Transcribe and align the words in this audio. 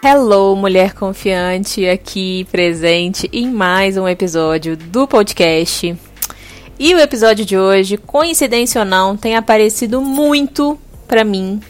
Hello, 0.00 0.54
mulher 0.54 0.94
confiante, 0.94 1.84
aqui 1.88 2.46
presente 2.52 3.28
em 3.32 3.50
mais 3.50 3.96
um 3.96 4.06
episódio 4.06 4.76
do 4.76 5.08
podcast. 5.08 5.96
E 6.78 6.94
o 6.94 7.00
episódio 7.00 7.44
de 7.44 7.58
hoje, 7.58 7.96
coincidência 7.96 8.80
ou 8.80 8.84
não, 8.84 9.16
tem 9.16 9.34
aparecido 9.34 10.00
muito 10.00 10.78
pra 11.08 11.24
mim 11.24 11.60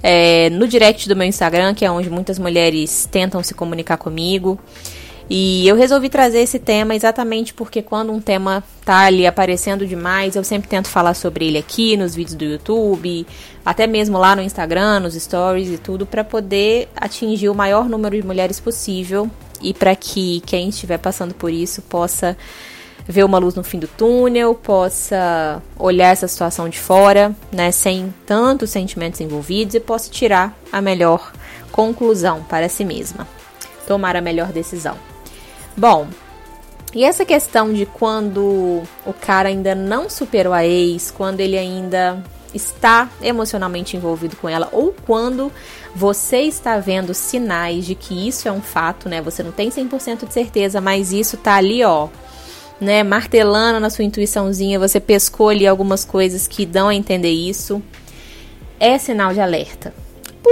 é, 0.00 0.48
no 0.50 0.68
direct 0.68 1.08
do 1.08 1.16
meu 1.16 1.26
Instagram, 1.26 1.74
que 1.74 1.84
é 1.84 1.90
onde 1.90 2.08
muitas 2.08 2.38
mulheres 2.38 3.08
tentam 3.10 3.42
se 3.42 3.52
comunicar 3.52 3.96
comigo. 3.96 4.60
E 5.28 5.66
eu 5.66 5.74
resolvi 5.74 6.08
trazer 6.08 6.38
esse 6.38 6.58
tema 6.58 6.94
exatamente 6.94 7.52
porque 7.52 7.82
quando 7.82 8.12
um 8.12 8.20
tema 8.20 8.62
tá 8.84 9.00
ali 9.00 9.26
aparecendo 9.26 9.84
demais, 9.84 10.36
eu 10.36 10.44
sempre 10.44 10.68
tento 10.68 10.88
falar 10.88 11.14
sobre 11.14 11.48
ele 11.48 11.58
aqui 11.58 11.96
nos 11.96 12.14
vídeos 12.14 12.36
do 12.36 12.44
YouTube, 12.44 13.26
até 13.64 13.88
mesmo 13.88 14.18
lá 14.18 14.36
no 14.36 14.42
Instagram, 14.42 15.00
nos 15.00 15.14
stories 15.14 15.68
e 15.68 15.78
tudo, 15.78 16.06
para 16.06 16.22
poder 16.22 16.88
atingir 16.94 17.48
o 17.48 17.54
maior 17.54 17.88
número 17.88 18.14
de 18.14 18.24
mulheres 18.24 18.60
possível 18.60 19.28
e 19.60 19.74
para 19.74 19.96
que 19.96 20.40
quem 20.46 20.68
estiver 20.68 20.98
passando 20.98 21.34
por 21.34 21.50
isso 21.50 21.82
possa 21.82 22.36
ver 23.08 23.24
uma 23.24 23.38
luz 23.38 23.56
no 23.56 23.64
fim 23.64 23.80
do 23.80 23.88
túnel, 23.88 24.54
possa 24.54 25.60
olhar 25.76 26.12
essa 26.12 26.28
situação 26.28 26.68
de 26.68 26.78
fora, 26.78 27.34
né, 27.52 27.72
sem 27.72 28.14
tantos 28.24 28.70
sentimentos 28.70 29.20
envolvidos 29.20 29.74
e 29.74 29.80
possa 29.80 30.08
tirar 30.08 30.56
a 30.72 30.80
melhor 30.80 31.32
conclusão 31.72 32.44
para 32.44 32.68
si 32.68 32.84
mesma, 32.84 33.26
tomar 33.88 34.14
a 34.14 34.20
melhor 34.20 34.52
decisão. 34.52 34.96
Bom, 35.76 36.06
e 36.94 37.04
essa 37.04 37.24
questão 37.26 37.72
de 37.72 37.84
quando 37.84 38.82
o 39.04 39.12
cara 39.12 39.50
ainda 39.50 39.74
não 39.74 40.08
superou 40.08 40.52
a 40.52 40.64
ex, 40.64 41.10
quando 41.10 41.40
ele 41.40 41.58
ainda 41.58 42.22
está 42.54 43.10
emocionalmente 43.20 43.96
envolvido 43.96 44.36
com 44.36 44.48
ela, 44.48 44.68
ou 44.72 44.94
quando 45.06 45.52
você 45.94 46.38
está 46.42 46.78
vendo 46.78 47.12
sinais 47.12 47.84
de 47.84 47.94
que 47.94 48.26
isso 48.26 48.48
é 48.48 48.52
um 48.52 48.62
fato, 48.62 49.08
né? 49.08 49.20
Você 49.20 49.42
não 49.42 49.52
tem 49.52 49.68
100% 49.68 50.26
de 50.26 50.32
certeza, 50.32 50.80
mas 50.80 51.12
isso 51.12 51.36
tá 51.36 51.56
ali, 51.56 51.84
ó, 51.84 52.08
né, 52.80 53.02
martelando 53.02 53.78
na 53.78 53.90
sua 53.90 54.04
intuiçãozinha, 54.04 54.78
você 54.78 54.98
pescou 54.98 55.50
ali 55.50 55.66
algumas 55.66 56.04
coisas 56.04 56.46
que 56.46 56.64
dão 56.64 56.88
a 56.88 56.94
entender 56.94 57.30
isso. 57.30 57.82
É 58.80 58.96
sinal 58.98 59.34
de 59.34 59.40
alerta. 59.40 59.92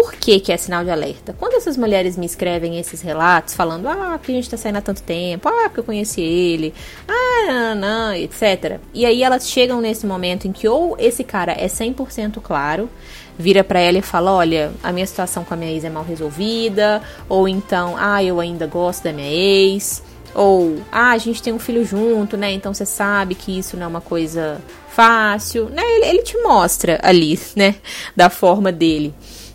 Por 0.04 0.12
que, 0.12 0.38
que 0.38 0.52
é 0.52 0.56
sinal 0.58 0.84
de 0.84 0.90
alerta? 0.90 1.34
Quando 1.38 1.54
essas 1.54 1.78
mulheres 1.78 2.14
me 2.14 2.26
escrevem 2.26 2.78
esses 2.78 3.00
relatos 3.00 3.54
falando, 3.54 3.88
ah, 3.88 4.18
porque 4.18 4.32
a 4.32 4.34
gente 4.34 4.50
tá 4.50 4.56
saindo 4.58 4.76
há 4.76 4.82
tanto 4.82 5.02
tempo, 5.02 5.48
ah, 5.48 5.62
porque 5.62 5.80
eu 5.80 5.84
conheci 5.84 6.20
ele, 6.20 6.74
ah, 7.08 7.74
não, 7.74 7.74
não, 7.74 8.14
etc. 8.14 8.80
E 8.92 9.06
aí 9.06 9.22
elas 9.22 9.48
chegam 9.48 9.80
nesse 9.80 10.06
momento 10.06 10.46
em 10.46 10.52
que 10.52 10.68
ou 10.68 10.94
esse 10.98 11.24
cara 11.24 11.52
é 11.52 11.68
100% 11.68 12.38
claro, 12.42 12.90
vira 13.38 13.64
para 13.64 13.80
ela 13.80 13.96
e 13.96 14.02
fala: 14.02 14.30
Olha, 14.30 14.72
a 14.82 14.92
minha 14.92 15.06
situação 15.06 15.42
com 15.42 15.54
a 15.54 15.56
minha 15.56 15.72
ex 15.72 15.84
é 15.84 15.88
mal 15.88 16.04
resolvida, 16.04 17.00
ou 17.26 17.48
então, 17.48 17.94
ah, 17.96 18.22
eu 18.22 18.40
ainda 18.40 18.66
gosto 18.66 19.04
da 19.04 19.12
minha 19.12 19.30
ex, 19.30 20.02
ou 20.34 20.82
ah, 20.92 21.12
a 21.12 21.18
gente 21.18 21.42
tem 21.42 21.50
um 21.50 21.58
filho 21.58 21.82
junto, 21.82 22.36
né? 22.36 22.52
Então 22.52 22.74
você 22.74 22.84
sabe 22.84 23.34
que 23.34 23.58
isso 23.58 23.74
não 23.74 23.84
é 23.84 23.86
uma 23.86 24.02
coisa 24.02 24.60
fácil, 24.90 25.70
né? 25.70 25.82
Ele, 25.82 26.04
ele 26.04 26.22
te 26.22 26.36
mostra 26.42 27.00
ali, 27.02 27.40
né? 27.56 27.76
Da 28.14 28.28
forma 28.28 28.70
dele 28.70 29.14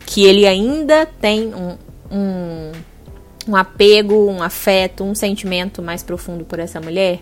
que 0.09 0.25
ele 0.25 0.47
ainda 0.47 1.05
tem 1.05 1.53
um, 1.53 1.77
um, 2.11 2.71
um 3.47 3.55
apego, 3.55 4.27
um 4.27 4.41
afeto, 4.41 5.03
um 5.03 5.13
sentimento 5.13 5.83
mais 5.83 6.01
profundo 6.01 6.43
por 6.43 6.57
essa 6.57 6.81
mulher, 6.81 7.21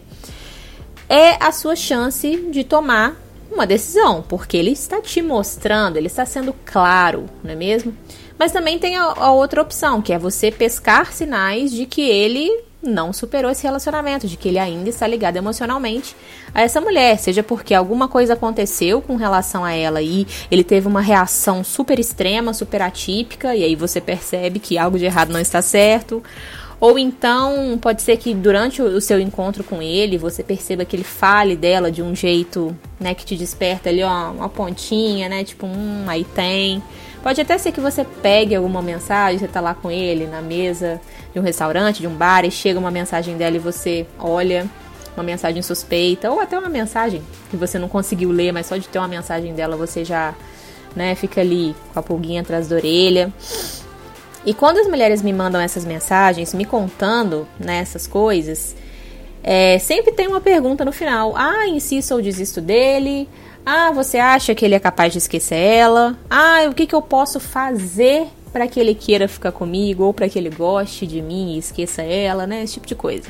é 1.09 1.31
a 1.43 1.51
sua 1.51 1.75
chance 1.75 2.47
de 2.49 2.63
tomar 2.63 3.21
uma 3.51 3.67
decisão, 3.67 4.21
porque 4.21 4.55
ele 4.55 4.71
está 4.71 5.01
te 5.01 5.21
mostrando, 5.21 5.97
ele 5.97 6.07
está 6.07 6.25
sendo 6.25 6.55
claro, 6.65 7.25
não 7.43 7.51
é 7.51 7.55
mesmo? 7.55 7.93
Mas 8.39 8.53
também 8.53 8.79
tem 8.79 8.95
a, 8.95 9.03
a 9.03 9.31
outra 9.33 9.61
opção, 9.61 10.01
que 10.01 10.13
é 10.13 10.17
você 10.17 10.49
pescar 10.49 11.11
sinais 11.11 11.71
de 11.71 11.85
que 11.85 12.01
ele 12.01 12.49
não 12.81 13.11
superou 13.11 13.51
esse 13.51 13.63
relacionamento, 13.63 14.27
de 14.27 14.37
que 14.37 14.47
ele 14.47 14.59
ainda 14.59 14.89
está 14.89 15.07
ligado 15.07 15.35
emocionalmente 15.35 16.15
a 16.53 16.61
essa 16.61 16.79
mulher, 16.79 17.17
seja 17.17 17.43
porque 17.43 17.73
alguma 17.73 18.07
coisa 18.07 18.33
aconteceu 18.33 19.01
com 19.01 19.15
relação 19.15 19.65
a 19.65 19.73
ela 19.73 20.01
e 20.01 20.27
ele 20.49 20.63
teve 20.63 20.87
uma 20.87 21.01
reação 21.01 21.63
super 21.63 21.99
extrema, 21.99 22.53
super 22.53 22.81
atípica, 22.81 23.55
e 23.55 23.63
aí 23.63 23.75
você 23.75 23.99
percebe 23.99 24.59
que 24.59 24.77
algo 24.77 24.97
de 24.97 25.05
errado 25.05 25.33
não 25.33 25.39
está 25.39 25.61
certo. 25.61 26.23
Ou 26.79 26.99
então, 26.99 27.77
pode 27.81 28.03
ser 28.03 28.17
que 28.17 28.35
durante 28.35 28.81
o 28.81 29.01
seu 29.01 29.19
encontro 29.19 29.63
com 29.63 29.81
ele, 29.81 30.17
você 30.17 30.43
perceba 30.43 30.85
que 30.85 30.95
ele 30.95 31.03
fale 31.03 31.55
dela 31.55 31.91
de 31.91 32.03
um 32.03 32.15
jeito, 32.15 32.75
né, 32.99 33.15
que 33.15 33.25
te 33.25 33.35
desperta 33.35 33.89
ali, 33.89 34.03
ó, 34.03 34.31
uma 34.31 34.47
pontinha, 34.47 35.27
né, 35.27 35.43
tipo, 35.43 35.65
hum, 35.65 36.05
aí 36.07 36.23
tem. 36.23 36.83
Pode 37.23 37.41
até 37.41 37.57
ser 37.57 37.71
que 37.71 37.81
você 37.81 38.05
pegue 38.21 38.53
alguma 38.53 38.81
mensagem, 38.81 39.39
você 39.39 39.47
tá 39.47 39.59
lá 39.59 39.73
com 39.73 39.89
ele 39.89 40.27
na 40.27 40.39
mesa 40.39 41.01
de 41.33 41.39
um 41.39 41.41
restaurante, 41.41 41.99
de 41.99 42.07
um 42.07 42.13
bar, 42.13 42.45
e 42.45 42.51
chega 42.51 42.79
uma 42.79 42.91
mensagem 42.91 43.35
dela 43.37 43.55
e 43.55 43.59
você 43.59 44.05
olha 44.19 44.67
uma 45.15 45.23
mensagem 45.23 45.63
suspeita, 45.63 46.29
ou 46.29 46.39
até 46.39 46.59
uma 46.59 46.69
mensagem 46.69 47.23
que 47.49 47.57
você 47.57 47.79
não 47.79 47.89
conseguiu 47.89 48.31
ler, 48.31 48.51
mas 48.51 48.67
só 48.67 48.77
de 48.77 48.87
ter 48.87 48.99
uma 48.99 49.07
mensagem 49.07 49.55
dela 49.55 49.75
você 49.75 50.05
já, 50.05 50.35
né, 50.95 51.15
fica 51.15 51.41
ali 51.41 51.75
com 51.91 51.99
a 51.99 52.03
pulguinha 52.03 52.41
atrás 52.41 52.67
da 52.67 52.75
orelha. 52.75 53.33
E 54.47 54.53
quando 54.53 54.77
as 54.77 54.87
mulheres 54.87 55.21
me 55.21 55.33
mandam 55.33 55.59
essas 55.59 55.83
mensagens, 55.83 56.53
me 56.53 56.63
contando 56.63 57.45
né, 57.59 57.79
essas 57.79 58.07
coisas, 58.07 58.77
é, 59.43 59.77
sempre 59.77 60.13
tem 60.13 60.25
uma 60.25 60.39
pergunta 60.39 60.85
no 60.85 60.93
final. 60.93 61.33
Ah, 61.35 61.67
insisto 61.67 62.13
ou 62.13 62.21
desisto 62.21 62.61
dele? 62.61 63.27
Ah, 63.65 63.91
você 63.91 64.17
acha 64.17 64.55
que 64.55 64.63
ele 64.63 64.73
é 64.73 64.79
capaz 64.79 65.11
de 65.11 65.17
esquecer 65.17 65.57
ela? 65.57 66.17
Ah, 66.29 66.61
o 66.69 66.73
que, 66.73 66.87
que 66.87 66.95
eu 66.95 67.01
posso 67.01 67.41
fazer 67.41 68.27
para 68.53 68.69
que 68.69 68.79
ele 68.79 68.95
queira 68.95 69.27
ficar 69.27 69.51
comigo 69.51 70.05
ou 70.05 70.13
para 70.13 70.29
que 70.29 70.39
ele 70.39 70.49
goste 70.49 71.05
de 71.05 71.21
mim 71.21 71.55
e 71.55 71.57
esqueça 71.57 72.01
ela, 72.01 72.47
né? 72.47 72.63
Esse 72.63 72.75
tipo 72.75 72.87
de 72.87 72.95
coisa. 72.95 73.27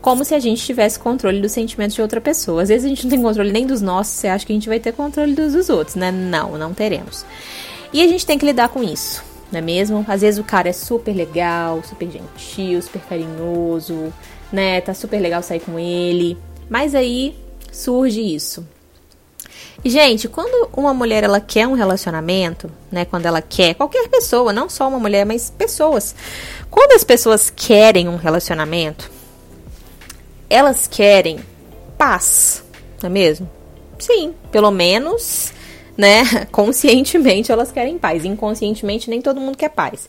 Como 0.00 0.24
se 0.24 0.32
a 0.32 0.38
gente 0.38 0.64
tivesse 0.64 0.96
controle 0.96 1.40
dos 1.40 1.50
sentimentos 1.50 1.96
de 1.96 2.02
outra 2.02 2.20
pessoa. 2.20 2.62
Às 2.62 2.68
vezes 2.68 2.84
a 2.84 2.88
gente 2.88 3.02
não 3.02 3.10
tem 3.10 3.20
controle 3.20 3.50
nem 3.50 3.66
dos 3.66 3.82
nossos, 3.82 4.14
você 4.14 4.28
acha 4.28 4.46
que 4.46 4.52
a 4.52 4.54
gente 4.54 4.68
vai 4.68 4.78
ter 4.78 4.92
controle 4.92 5.34
dos, 5.34 5.54
dos 5.54 5.68
outros, 5.68 5.96
né? 5.96 6.12
Não, 6.12 6.56
não 6.56 6.72
teremos. 6.72 7.26
E 7.92 8.00
a 8.00 8.06
gente 8.06 8.24
tem 8.24 8.38
que 8.38 8.46
lidar 8.46 8.68
com 8.68 8.84
isso, 8.84 9.24
não 9.50 9.58
é 9.58 9.62
mesmo? 9.62 10.04
Às 10.08 10.20
vezes 10.20 10.40
o 10.40 10.44
cara 10.44 10.68
é 10.68 10.72
super 10.72 11.14
legal, 11.14 11.82
super 11.82 12.10
gentil, 12.10 12.82
super 12.82 13.00
carinhoso, 13.02 14.12
né? 14.52 14.80
Tá 14.80 14.92
super 14.92 15.20
legal 15.20 15.42
sair 15.42 15.60
com 15.60 15.78
ele. 15.78 16.36
Mas 16.68 16.94
aí 16.94 17.36
surge 17.70 18.20
isso. 18.20 18.66
E, 19.84 19.90
gente, 19.90 20.28
quando 20.28 20.68
uma 20.76 20.92
mulher 20.92 21.22
ela 21.22 21.40
quer 21.40 21.66
um 21.66 21.74
relacionamento, 21.74 22.70
né? 22.90 23.04
Quando 23.04 23.26
ela 23.26 23.40
quer, 23.40 23.74
qualquer 23.74 24.08
pessoa, 24.08 24.52
não 24.52 24.68
só 24.68 24.88
uma 24.88 24.98
mulher, 24.98 25.24
mas 25.24 25.50
pessoas. 25.50 26.14
Quando 26.70 26.92
as 26.92 27.04
pessoas 27.04 27.50
querem 27.50 28.08
um 28.08 28.16
relacionamento, 28.16 29.10
elas 30.50 30.86
querem 30.86 31.38
paz, 31.96 32.64
não 33.02 33.08
é 33.08 33.12
mesmo? 33.12 33.48
Sim, 33.98 34.34
pelo 34.50 34.70
menos, 34.70 35.52
né? 35.96 36.46
Conscientemente 36.52 37.50
elas 37.50 37.72
querem 37.72 37.98
paz. 37.98 38.24
Inconscientemente 38.24 39.08
nem 39.10 39.20
todo 39.20 39.40
mundo 39.40 39.56
quer 39.56 39.70
paz. 39.70 40.08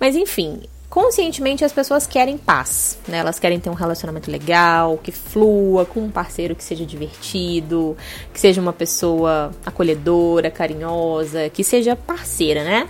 Mas 0.00 0.16
enfim, 0.16 0.62
conscientemente 0.88 1.64
as 1.64 1.72
pessoas 1.72 2.06
querem 2.06 2.38
paz, 2.38 2.98
né? 3.06 3.18
Elas 3.18 3.38
querem 3.38 3.60
ter 3.60 3.68
um 3.68 3.74
relacionamento 3.74 4.30
legal, 4.30 4.98
que 5.02 5.12
flua, 5.12 5.84
com 5.84 6.00
um 6.00 6.10
parceiro 6.10 6.54
que 6.54 6.64
seja 6.64 6.86
divertido, 6.86 7.96
que 8.32 8.40
seja 8.40 8.60
uma 8.60 8.72
pessoa 8.72 9.50
acolhedora, 9.64 10.50
carinhosa, 10.50 11.50
que 11.50 11.62
seja 11.62 11.94
parceira, 11.94 12.64
né? 12.64 12.88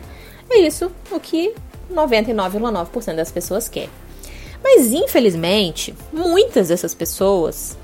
É 0.48 0.58
isso 0.58 0.90
o 1.10 1.18
que 1.18 1.52
99,9% 1.92 3.16
das 3.16 3.32
pessoas 3.32 3.68
quer. 3.68 3.88
Mas 4.62 4.92
infelizmente, 4.92 5.94
muitas 6.12 6.68
dessas 6.68 6.94
pessoas 6.94 7.76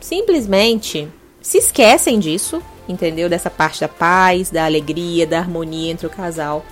simplesmente 0.00 1.08
se 1.40 1.58
esquecem 1.58 2.18
disso, 2.18 2.62
entendeu? 2.88 3.28
Dessa 3.28 3.50
parte 3.50 3.80
da 3.80 3.88
paz, 3.88 4.50
da 4.50 4.64
alegria, 4.64 5.26
da 5.26 5.38
harmonia 5.38 5.92
entre 5.92 6.06
o 6.06 6.10
casal 6.10 6.64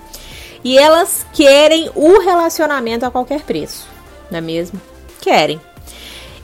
e 0.63 0.77
elas 0.79 1.27
querem 1.33 1.91
o 1.95 2.19
relacionamento 2.21 3.07
a 3.07 3.11
qualquer 3.11 3.43
preço, 3.43 3.89
não 4.31 4.39
é 4.39 4.41
mesmo? 4.41 4.81
Querem. 5.21 5.61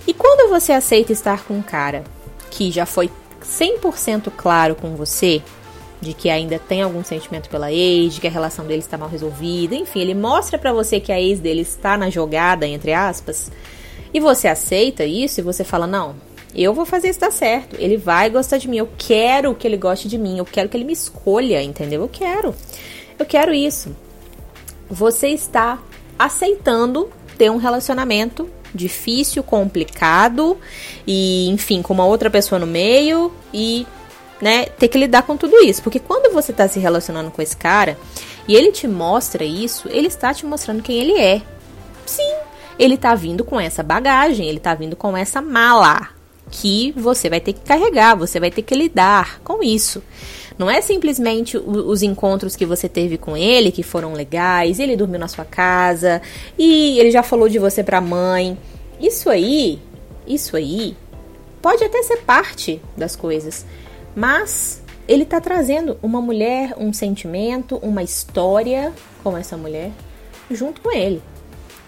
E 0.06 0.14
quando 0.14 0.48
você 0.48 0.72
aceita 0.72 1.12
estar 1.12 1.44
com 1.44 1.54
um 1.54 1.62
cara 1.62 2.04
que 2.50 2.70
já 2.70 2.86
foi 2.86 3.10
100% 3.42 4.32
claro 4.34 4.74
com 4.74 4.96
você, 4.96 5.42
de 6.00 6.14
que 6.14 6.30
ainda 6.30 6.58
tem 6.58 6.82
algum 6.82 7.02
sentimento 7.02 7.48
pela 7.48 7.72
ex, 7.72 8.14
de 8.14 8.20
que 8.20 8.26
a 8.26 8.30
relação 8.30 8.66
dele 8.66 8.80
está 8.80 8.96
mal 8.96 9.08
resolvida, 9.08 9.74
enfim, 9.74 10.00
ele 10.00 10.14
mostra 10.14 10.58
para 10.58 10.72
você 10.72 11.00
que 11.00 11.12
a 11.12 11.20
ex 11.20 11.40
dele 11.40 11.62
está 11.62 11.96
na 11.96 12.08
jogada, 12.08 12.66
entre 12.66 12.92
aspas, 12.92 13.50
e 14.12 14.20
você 14.20 14.48
aceita 14.48 15.04
isso 15.04 15.40
e 15.40 15.42
você 15.42 15.64
fala: 15.64 15.86
"Não, 15.86 16.14
eu 16.64 16.72
vou 16.72 16.86
fazer 16.86 17.08
isso 17.08 17.20
dar 17.20 17.30
certo. 17.30 17.76
Ele 17.78 17.96
vai 17.96 18.30
gostar 18.30 18.58
de 18.58 18.68
mim. 18.68 18.78
Eu 18.78 18.88
quero 18.96 19.54
que 19.54 19.66
ele 19.66 19.76
goste 19.76 20.08
de 20.08 20.16
mim. 20.16 20.38
Eu 20.38 20.44
quero 20.44 20.68
que 20.68 20.76
ele 20.76 20.84
me 20.84 20.92
escolha, 20.92 21.62
entendeu? 21.62 22.02
Eu 22.02 22.08
quero. 22.08 22.54
Eu 23.18 23.26
quero 23.26 23.52
isso 23.52 23.94
você 24.88 25.28
está 25.28 25.78
aceitando 26.18 27.10
ter 27.36 27.50
um 27.50 27.56
relacionamento 27.56 28.48
difícil, 28.74 29.42
complicado 29.42 30.58
e, 31.06 31.48
enfim, 31.48 31.82
com 31.82 31.94
uma 31.94 32.06
outra 32.06 32.30
pessoa 32.30 32.58
no 32.58 32.66
meio 32.66 33.32
e, 33.52 33.86
né, 34.40 34.66
ter 34.66 34.88
que 34.88 34.98
lidar 34.98 35.22
com 35.22 35.36
tudo 35.36 35.56
isso. 35.62 35.82
Porque 35.82 35.98
quando 35.98 36.32
você 36.32 36.52
está 36.52 36.68
se 36.68 36.78
relacionando 36.78 37.30
com 37.30 37.42
esse 37.42 37.56
cara 37.56 37.98
e 38.46 38.54
ele 38.54 38.72
te 38.72 38.86
mostra 38.86 39.44
isso, 39.44 39.88
ele 39.90 40.08
está 40.08 40.32
te 40.32 40.46
mostrando 40.46 40.82
quem 40.82 40.96
ele 40.96 41.18
é. 41.18 41.42
Sim, 42.04 42.36
ele 42.78 42.96
tá 42.96 43.14
vindo 43.14 43.44
com 43.44 43.58
essa 43.58 43.82
bagagem, 43.82 44.48
ele 44.48 44.60
tá 44.60 44.74
vindo 44.74 44.94
com 44.94 45.16
essa 45.16 45.40
mala 45.42 46.15
que 46.50 46.92
você 46.92 47.28
vai 47.28 47.40
ter 47.40 47.52
que 47.52 47.60
carregar, 47.60 48.14
você 48.14 48.38
vai 48.38 48.50
ter 48.50 48.62
que 48.62 48.74
lidar 48.74 49.40
com 49.42 49.62
isso. 49.62 50.02
Não 50.58 50.70
é 50.70 50.80
simplesmente 50.80 51.58
os 51.58 52.02
encontros 52.02 52.56
que 52.56 52.64
você 52.64 52.88
teve 52.88 53.18
com 53.18 53.36
ele 53.36 53.70
que 53.70 53.82
foram 53.82 54.14
legais, 54.14 54.78
ele 54.78 54.96
dormiu 54.96 55.20
na 55.20 55.28
sua 55.28 55.44
casa 55.44 56.22
e 56.58 56.98
ele 56.98 57.10
já 57.10 57.22
falou 57.22 57.48
de 57.48 57.58
você 57.58 57.82
pra 57.82 58.00
mãe. 58.00 58.56
Isso 58.98 59.28
aí, 59.28 59.78
isso 60.26 60.56
aí 60.56 60.96
pode 61.60 61.84
até 61.84 62.02
ser 62.02 62.18
parte 62.18 62.80
das 62.96 63.14
coisas, 63.14 63.66
mas 64.14 64.82
ele 65.06 65.26
tá 65.26 65.40
trazendo 65.40 65.98
uma 66.02 66.22
mulher, 66.22 66.74
um 66.78 66.92
sentimento, 66.92 67.76
uma 67.82 68.02
história 68.02 68.92
com 69.22 69.36
essa 69.36 69.56
mulher 69.56 69.90
junto 70.50 70.80
com 70.80 70.90
ele. 70.90 71.22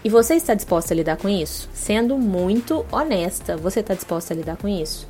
E 0.03 0.09
você 0.09 0.35
está 0.35 0.53
disposta 0.53 0.93
a 0.93 0.95
lidar 0.95 1.17
com 1.17 1.27
isso? 1.27 1.69
Sendo 1.73 2.17
muito 2.17 2.85
honesta, 2.91 3.57
você 3.57 3.81
está 3.81 3.93
disposta 3.93 4.33
a 4.33 4.37
lidar 4.37 4.55
com 4.55 4.67
isso? 4.67 5.05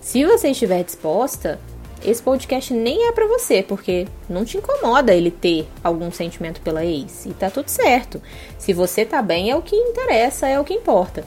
Se 0.00 0.24
você 0.24 0.50
estiver 0.50 0.82
disposta, 0.82 1.60
esse 2.02 2.22
podcast 2.22 2.72
nem 2.72 3.08
é 3.08 3.12
para 3.12 3.26
você, 3.26 3.62
porque 3.62 4.08
não 4.26 4.42
te 4.42 4.56
incomoda 4.56 5.12
ele 5.12 5.30
ter 5.30 5.68
algum 5.84 6.10
sentimento 6.10 6.62
pela 6.62 6.84
ex. 6.84 7.26
E 7.26 7.34
tá 7.34 7.50
tudo 7.50 7.68
certo. 7.68 8.22
Se 8.58 8.72
você 8.72 9.04
tá 9.04 9.20
bem, 9.20 9.50
é 9.50 9.56
o 9.56 9.60
que 9.60 9.76
interessa, 9.76 10.48
é 10.48 10.58
o 10.58 10.64
que 10.64 10.72
importa. 10.72 11.24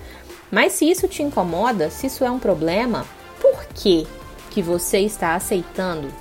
Mas 0.50 0.74
se 0.74 0.90
isso 0.90 1.08
te 1.08 1.22
incomoda, 1.22 1.92
se 1.92 2.08
isso 2.08 2.26
é 2.26 2.32
um 2.32 2.40
problema, 2.40 3.06
por 3.40 3.66
que 3.76 4.08
que 4.50 4.64
você 4.64 5.00
está 5.00 5.36
aceitando 5.36 6.12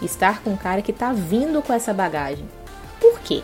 estar 0.00 0.42
com 0.42 0.50
um 0.50 0.56
cara 0.56 0.82
que 0.82 0.92
tá 0.92 1.12
vindo 1.12 1.60
com 1.60 1.72
essa 1.72 1.92
bagagem? 1.92 2.48
Por 3.00 3.18
quê? 3.20 3.42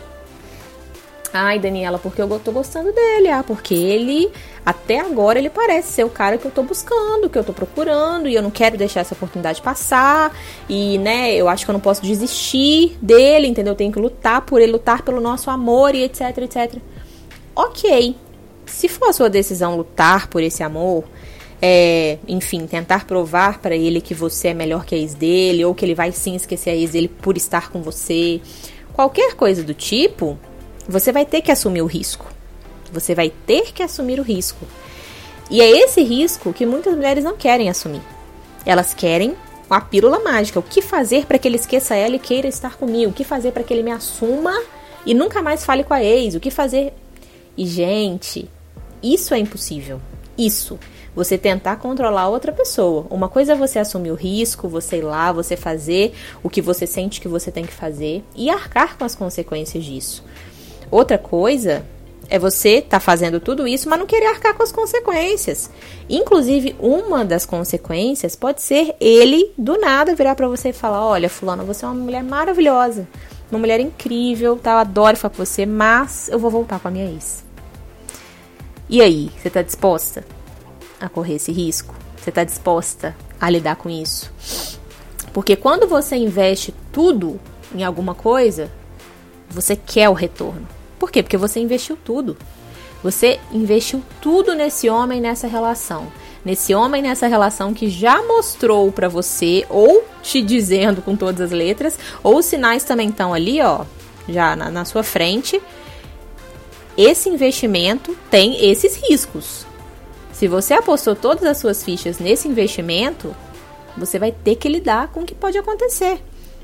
Ai, 1.33 1.59
Daniela, 1.59 1.99
porque 1.99 2.21
eu 2.21 2.39
tô 2.39 2.51
gostando 2.51 2.91
dele. 2.91 3.29
Ah, 3.29 3.43
porque 3.43 3.73
ele, 3.73 4.31
até 4.65 4.99
agora, 4.99 5.37
ele 5.37 5.49
parece 5.49 5.91
ser 5.91 6.03
o 6.03 6.09
cara 6.09 6.37
que 6.37 6.45
eu 6.45 6.51
tô 6.51 6.63
buscando, 6.63 7.29
que 7.29 7.37
eu 7.37 7.43
tô 7.43 7.53
procurando, 7.53 8.27
e 8.27 8.35
eu 8.35 8.41
não 8.41 8.51
quero 8.51 8.77
deixar 8.77 9.01
essa 9.01 9.13
oportunidade 9.13 9.61
passar. 9.61 10.35
E, 10.67 10.97
né, 10.97 11.33
eu 11.35 11.47
acho 11.47 11.65
que 11.65 11.71
eu 11.71 11.73
não 11.73 11.79
posso 11.79 12.01
desistir 12.01 12.97
dele, 13.01 13.47
entendeu? 13.47 13.73
Eu 13.73 13.77
tenho 13.77 13.91
que 13.91 13.99
lutar 13.99 14.41
por 14.41 14.61
ele, 14.61 14.71
lutar 14.71 15.01
pelo 15.01 15.21
nosso 15.21 15.49
amor 15.49 15.93
e 15.95 16.03
etc, 16.03 16.37
etc. 16.37 16.75
Ok. 17.55 18.15
Se 18.65 18.87
for 18.87 19.09
a 19.09 19.13
sua 19.13 19.29
decisão 19.29 19.77
lutar 19.77 20.27
por 20.27 20.43
esse 20.43 20.61
amor, 20.61 21.05
é, 21.61 22.17
enfim, 22.27 22.67
tentar 22.67 23.05
provar 23.05 23.59
para 23.59 23.75
ele 23.75 24.01
que 24.01 24.13
você 24.13 24.49
é 24.49 24.53
melhor 24.53 24.85
que 24.85 24.93
a 24.93 24.97
ex 24.97 25.13
dele, 25.13 25.65
ou 25.65 25.73
que 25.73 25.85
ele 25.85 25.95
vai 25.95 26.11
sim 26.11 26.35
esquecer 26.35 26.71
a 26.71 26.75
ex 26.75 26.91
dele 26.91 27.07
por 27.07 27.37
estar 27.37 27.71
com 27.71 27.81
você, 27.81 28.41
qualquer 28.93 29.33
coisa 29.35 29.63
do 29.63 29.73
tipo, 29.73 30.37
você 30.87 31.11
vai 31.11 31.25
ter 31.25 31.41
que 31.41 31.51
assumir 31.51 31.81
o 31.81 31.85
risco. 31.85 32.25
Você 32.91 33.13
vai 33.13 33.31
ter 33.45 33.73
que 33.73 33.83
assumir 33.83 34.19
o 34.19 34.23
risco. 34.23 34.65
E 35.49 35.61
é 35.61 35.69
esse 35.69 36.01
risco 36.01 36.53
que 36.53 36.65
muitas 36.65 36.95
mulheres 36.95 37.23
não 37.23 37.35
querem 37.35 37.69
assumir. 37.69 38.01
Elas 38.65 38.93
querem 38.93 39.35
a 39.69 39.81
pílula 39.81 40.19
mágica. 40.19 40.59
O 40.59 40.63
que 40.63 40.81
fazer 40.81 41.25
para 41.25 41.37
que 41.37 41.47
ele 41.47 41.57
esqueça 41.57 41.95
ela 41.95 42.15
e 42.15 42.19
queira 42.19 42.47
estar 42.47 42.77
comigo? 42.77 43.11
O 43.11 43.13
que 43.13 43.23
fazer 43.23 43.51
para 43.51 43.63
que 43.63 43.73
ele 43.73 43.83
me 43.83 43.91
assuma 43.91 44.53
e 45.05 45.13
nunca 45.13 45.41
mais 45.41 45.65
fale 45.65 45.83
com 45.83 45.93
a 45.93 46.03
ex? 46.03 46.35
O 46.35 46.39
que 46.39 46.51
fazer? 46.51 46.93
E, 47.57 47.65
gente, 47.65 48.49
isso 49.01 49.33
é 49.33 49.39
impossível. 49.39 50.01
Isso. 50.37 50.79
Você 51.15 51.37
tentar 51.37 51.77
controlar 51.77 52.29
outra 52.29 52.51
pessoa. 52.51 53.07
Uma 53.09 53.27
coisa 53.27 53.53
é 53.53 53.55
você 53.55 53.79
assumir 53.79 54.11
o 54.11 54.15
risco, 54.15 54.69
você 54.69 54.97
ir 54.97 55.01
lá, 55.01 55.31
você 55.31 55.57
fazer 55.57 56.13
o 56.43 56.49
que 56.49 56.61
você 56.61 56.85
sente 56.85 57.19
que 57.19 57.27
você 57.27 57.51
tem 57.51 57.65
que 57.65 57.73
fazer 57.73 58.23
e 58.35 58.49
arcar 58.49 58.97
com 58.97 59.03
as 59.03 59.15
consequências 59.15 59.83
disso. 59.83 60.23
Outra 60.89 61.17
coisa 61.17 61.85
é 62.29 62.37
você 62.37 62.81
tá 62.81 62.99
fazendo 62.99 63.39
tudo 63.39 63.67
isso, 63.67 63.89
mas 63.89 63.99
não 63.99 64.05
querer 64.05 64.27
arcar 64.27 64.53
com 64.53 64.63
as 64.63 64.71
consequências. 64.71 65.69
Inclusive, 66.09 66.75
uma 66.79 67.23
das 67.23 67.45
consequências 67.45 68.35
pode 68.35 68.61
ser 68.61 68.95
ele 68.99 69.51
do 69.57 69.77
nada 69.79 70.15
virar 70.15 70.35
para 70.35 70.47
você 70.47 70.69
e 70.69 70.73
falar: 70.73 71.05
"Olha, 71.05 71.29
fulano, 71.29 71.65
você 71.65 71.85
é 71.85 71.87
uma 71.87 71.95
mulher 71.95 72.23
maravilhosa, 72.23 73.07
uma 73.51 73.59
mulher 73.59 73.79
incrível, 73.79 74.57
tá? 74.57 74.71
Eu 74.71 74.77
adoro 74.77 75.15
ficar 75.15 75.29
com 75.29 75.45
você, 75.45 75.65
mas 75.65 76.29
eu 76.29 76.39
vou 76.39 76.51
voltar 76.51 76.79
com 76.79 76.87
a 76.87 76.91
minha 76.91 77.05
ex". 77.05 77.45
E 78.89 79.01
aí, 79.01 79.29
você 79.37 79.49
tá 79.49 79.61
disposta 79.61 80.23
a 80.99 81.09
correr 81.09 81.35
esse 81.35 81.51
risco? 81.51 81.93
Você 82.17 82.31
tá 82.31 82.43
disposta 82.43 83.15
a 83.39 83.49
lidar 83.49 83.75
com 83.75 83.89
isso? 83.89 84.31
Porque 85.33 85.55
quando 85.55 85.87
você 85.87 86.15
investe 86.15 86.73
tudo 86.91 87.39
em 87.73 87.83
alguma 87.83 88.15
coisa, 88.15 88.71
você 89.49 89.75
quer 89.75 90.09
o 90.09 90.13
retorno. 90.13 90.76
Por 90.99 91.11
quê? 91.11 91.21
Porque 91.21 91.37
você 91.37 91.59
investiu 91.59 91.97
tudo. 92.03 92.37
Você 93.03 93.39
investiu 93.51 94.03
tudo 94.21 94.55
nesse 94.55 94.89
homem, 94.89 95.21
nessa 95.21 95.47
relação. 95.47 96.11
Nesse 96.43 96.73
homem, 96.73 97.01
nessa 97.01 97.27
relação 97.27 97.73
que 97.73 97.89
já 97.89 98.23
mostrou 98.23 98.91
para 98.91 99.07
você, 99.07 99.65
ou 99.69 100.03
te 100.23 100.41
dizendo 100.41 101.01
com 101.01 101.15
todas 101.15 101.41
as 101.41 101.51
letras, 101.51 101.97
ou 102.23 102.37
os 102.37 102.45
sinais 102.45 102.83
também 102.83 103.09
estão 103.09 103.33
ali, 103.33 103.61
ó, 103.61 103.85
já 104.27 104.55
na, 104.55 104.71
na 104.71 104.85
sua 104.85 105.03
frente. 105.03 105.61
Esse 106.97 107.29
investimento 107.29 108.17
tem 108.29 108.65
esses 108.69 108.95
riscos. 108.95 109.65
Se 110.33 110.47
você 110.47 110.73
apostou 110.73 111.15
todas 111.15 111.43
as 111.43 111.57
suas 111.57 111.83
fichas 111.83 112.19
nesse 112.19 112.47
investimento, 112.47 113.35
você 113.95 114.17
vai 114.17 114.31
ter 114.31 114.55
que 114.55 114.69
lidar 114.69 115.09
com 115.09 115.21
o 115.21 115.25
que 115.25 115.35
pode 115.35 115.57
acontecer. 115.57 116.21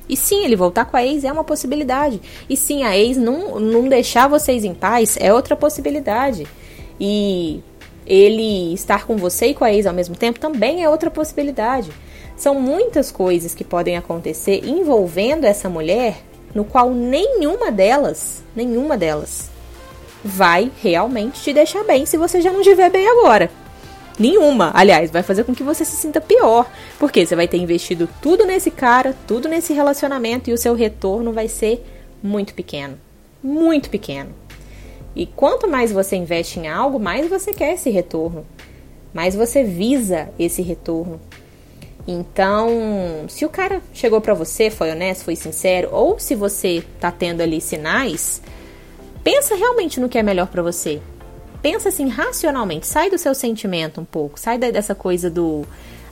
E 0.07 0.17
sim, 0.17 0.43
ele 0.43 0.55
voltar 0.55 0.85
com 0.85 0.97
a 0.97 1.05
ex 1.05 1.23
é 1.23 1.31
uma 1.31 1.43
possibilidade. 1.43 2.21
E 2.49 2.57
sim, 2.57 2.83
a 2.83 2.97
ex 2.97 3.17
não, 3.17 3.59
não 3.59 3.87
deixar 3.87 4.27
vocês 4.27 4.63
em 4.63 4.73
paz 4.73 5.17
é 5.19 5.33
outra 5.33 5.55
possibilidade. 5.55 6.45
E 6.99 7.61
ele 8.05 8.73
estar 8.73 9.05
com 9.05 9.15
você 9.15 9.47
e 9.47 9.53
com 9.53 9.63
a 9.63 9.73
ex 9.73 9.85
ao 9.85 9.93
mesmo 9.93 10.15
tempo 10.15 10.39
também 10.39 10.83
é 10.83 10.89
outra 10.89 11.09
possibilidade. 11.09 11.91
São 12.35 12.55
muitas 12.55 13.11
coisas 13.11 13.55
que 13.55 13.63
podem 13.63 13.95
acontecer 13.95 14.65
envolvendo 14.65 15.45
essa 15.45 15.69
mulher, 15.69 16.17
no 16.53 16.65
qual 16.65 16.89
nenhuma 16.89 17.71
delas, 17.71 18.43
nenhuma 18.55 18.97
delas, 18.97 19.49
vai 20.23 20.71
realmente 20.81 21.41
te 21.41 21.53
deixar 21.53 21.83
bem 21.83 22.05
se 22.05 22.17
você 22.17 22.41
já 22.41 22.51
não 22.51 22.61
estiver 22.61 22.89
bem 22.89 23.07
agora. 23.07 23.49
Nenhuma, 24.17 24.71
aliás, 24.75 25.09
vai 25.09 25.23
fazer 25.23 25.43
com 25.43 25.55
que 25.55 25.63
você 25.63 25.83
se 25.83 25.95
sinta 25.95 26.21
pior, 26.21 26.69
porque 26.99 27.25
você 27.25 27.35
vai 27.35 27.47
ter 27.47 27.57
investido 27.57 28.07
tudo 28.21 28.45
nesse 28.45 28.69
cara, 28.69 29.15
tudo 29.27 29.47
nesse 29.47 29.73
relacionamento 29.73 30.49
e 30.49 30.53
o 30.53 30.57
seu 30.57 30.75
retorno 30.75 31.33
vai 31.33 31.47
ser 31.47 31.83
muito 32.21 32.53
pequeno. 32.53 32.97
Muito 33.41 33.89
pequeno. 33.89 34.29
E 35.15 35.25
quanto 35.25 35.67
mais 35.67 35.91
você 35.91 36.15
investe 36.15 36.59
em 36.59 36.67
algo, 36.67 36.99
mais 36.99 37.27
você 37.27 37.53
quer 37.53 37.73
esse 37.73 37.89
retorno. 37.89 38.45
Mais 39.13 39.35
você 39.35 39.63
visa 39.63 40.29
esse 40.37 40.61
retorno. 40.61 41.19
Então, 42.07 43.25
se 43.29 43.45
o 43.45 43.49
cara 43.49 43.81
chegou 43.93 44.19
para 44.19 44.33
você, 44.33 44.69
foi 44.69 44.91
honesto, 44.91 45.23
foi 45.23 45.35
sincero, 45.35 45.89
ou 45.91 46.19
se 46.19 46.35
você 46.35 46.83
tá 46.99 47.11
tendo 47.11 47.41
ali 47.41 47.61
sinais, 47.61 48.41
pensa 49.23 49.55
realmente 49.55 49.99
no 49.99 50.09
que 50.09 50.17
é 50.17 50.23
melhor 50.23 50.47
para 50.47 50.61
você 50.61 51.01
pensa 51.63 51.89
assim 51.89 52.09
racionalmente, 52.09 52.85
sai 52.85 53.09
do 53.09 53.17
seu 53.17 53.33
sentimento 53.33 53.99
um 53.99 54.05
pouco, 54.05 54.39
sai 54.39 54.59
dessa 54.59 54.93
coisa 54.93 55.29
do 55.29 55.65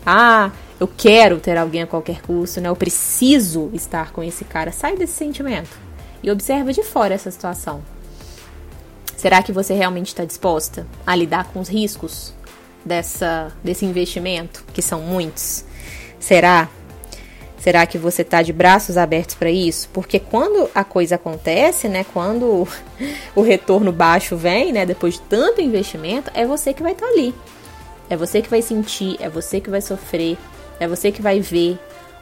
ah, 0.05 0.51
eu 0.79 0.87
quero 0.87 1.39
ter 1.39 1.57
alguém 1.57 1.83
a 1.83 1.87
qualquer 1.87 2.21
custo, 2.21 2.59
né? 2.59 2.69
Eu 2.69 2.75
preciso 2.75 3.69
estar 3.73 4.11
com 4.11 4.23
esse 4.23 4.43
cara. 4.43 4.71
Sai 4.71 4.97
desse 4.97 5.13
sentimento 5.13 5.69
e 6.23 6.31
observa 6.31 6.73
de 6.73 6.83
fora 6.83 7.13
essa 7.13 7.29
situação. 7.29 7.83
Será 9.15 9.43
que 9.43 9.51
você 9.51 9.75
realmente 9.75 10.07
está 10.07 10.25
disposta 10.25 10.87
a 11.05 11.15
lidar 11.15 11.51
com 11.51 11.59
os 11.59 11.69
riscos 11.69 12.33
dessa, 12.83 13.51
desse 13.63 13.85
investimento, 13.85 14.63
que 14.73 14.81
são 14.81 15.01
muitos? 15.01 15.63
Será? 16.19 16.67
Será 17.61 17.85
que 17.85 17.99
você 17.99 18.23
está 18.23 18.41
de 18.41 18.51
braços 18.51 18.97
abertos 18.97 19.35
para 19.35 19.51
isso? 19.51 19.87
Porque 19.93 20.19
quando 20.19 20.67
a 20.73 20.83
coisa 20.83 21.13
acontece, 21.13 21.87
né, 21.87 22.03
quando 22.11 22.67
o 23.35 23.41
retorno 23.43 23.91
baixo 23.91 24.35
vem, 24.35 24.73
né, 24.73 24.83
depois 24.83 25.13
de 25.13 25.21
tanto 25.21 25.61
investimento, 25.61 26.31
é 26.33 26.43
você 26.43 26.73
que 26.73 26.81
vai 26.81 26.93
estar 26.93 27.05
tá 27.05 27.11
ali. 27.11 27.35
É 28.09 28.17
você 28.17 28.41
que 28.41 28.49
vai 28.49 28.63
sentir, 28.63 29.15
é 29.19 29.29
você 29.29 29.61
que 29.61 29.69
vai 29.69 29.79
sofrer, 29.79 30.39
é 30.79 30.87
você 30.87 31.11
que 31.11 31.21
vai 31.21 31.39
ver 31.39 31.77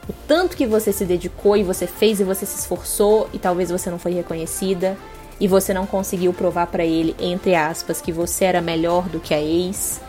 o 0.06 0.12
tanto 0.28 0.56
que 0.56 0.66
você 0.66 0.92
se 0.92 1.06
dedicou 1.06 1.56
e 1.56 1.62
você 1.62 1.86
fez 1.86 2.20
e 2.20 2.24
você 2.24 2.44
se 2.44 2.58
esforçou 2.58 3.26
e 3.32 3.38
talvez 3.38 3.70
você 3.70 3.88
não 3.88 3.98
foi 3.98 4.12
reconhecida 4.12 4.94
e 5.40 5.48
você 5.48 5.72
não 5.72 5.86
conseguiu 5.86 6.34
provar 6.34 6.66
para 6.66 6.84
ele, 6.84 7.16
entre 7.18 7.54
aspas, 7.54 8.02
que 8.02 8.12
você 8.12 8.44
era 8.44 8.60
melhor 8.60 9.08
do 9.08 9.18
que 9.18 9.32
a 9.32 9.40
ex. 9.40 10.02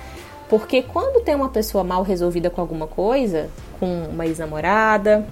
Porque 0.50 0.81
quando 0.81 1.23
tem 1.23 1.35
uma 1.35 1.47
pessoa 1.47 1.85
mal 1.85 2.03
resolvida 2.03 2.50
com 2.50 2.59
alguma 2.59 2.85
coisa, 2.85 3.50
com 3.81 4.03
uma 4.03 4.27
ex-namorada, 4.27 5.27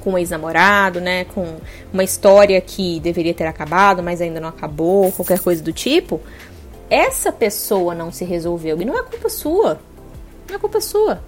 com 0.00 0.12
um 0.12 0.18
ex-namorado, 0.18 0.98
né? 0.98 1.26
Com 1.26 1.58
uma 1.92 2.02
história 2.02 2.58
que 2.58 2.98
deveria 3.00 3.34
ter 3.34 3.46
acabado, 3.46 4.02
mas 4.02 4.22
ainda 4.22 4.40
não 4.40 4.48
acabou, 4.48 5.12
qualquer 5.12 5.38
coisa 5.38 5.62
do 5.62 5.74
tipo. 5.74 6.18
Essa 6.88 7.30
pessoa 7.30 7.94
não 7.94 8.10
se 8.10 8.24
resolveu. 8.24 8.80
E 8.80 8.84
não 8.86 8.98
é 8.98 9.02
culpa 9.02 9.28
sua. 9.28 9.78
Não 10.48 10.56
é 10.56 10.58
culpa 10.58 10.80
sua. 10.80 11.20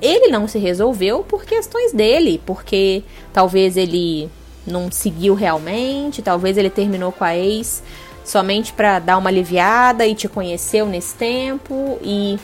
Ele 0.00 0.26
não 0.26 0.48
se 0.48 0.58
resolveu 0.58 1.22
por 1.22 1.44
questões 1.44 1.92
dele, 1.92 2.42
porque 2.44 3.04
talvez 3.32 3.76
ele 3.76 4.28
não 4.66 4.90
seguiu 4.90 5.34
realmente, 5.34 6.20
talvez 6.20 6.58
ele 6.58 6.70
terminou 6.70 7.12
com 7.12 7.22
a 7.22 7.36
ex 7.36 7.82
somente 8.24 8.72
para 8.72 8.98
dar 8.98 9.18
uma 9.18 9.30
aliviada 9.30 10.06
e 10.06 10.14
te 10.14 10.28
conheceu 10.28 10.86
nesse 10.86 11.14
tempo 11.14 11.98
e 12.02 12.38